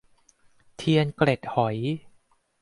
[0.77, 1.75] เทียนเกล็ดหอย